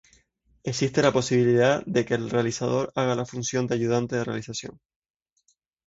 [0.63, 4.79] Existe la posibilidad que el realizador haga la función de ayudante de realización.